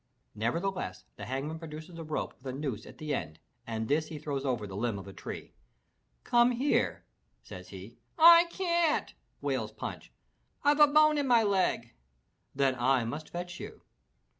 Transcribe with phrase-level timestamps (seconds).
[0.33, 4.17] Nevertheless the Hangman produces a rope with a noose at the end, and this he
[4.17, 5.53] throws over the limb of a tree.
[6.23, 7.03] Comehere!"
[7.43, 7.99] says he.
[8.17, 10.11] "I can't," wails Punch.
[10.63, 11.93] "I've a bone in my leg!"
[12.55, 13.83] "Then I must fetch you!"